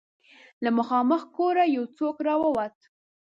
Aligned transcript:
له 0.63 0.69
مخامخ 0.77 1.21
کوره 1.35 1.65
يو 1.75 1.83
څوک 1.97 2.17
را 2.27 2.35
ووت. 2.41 2.77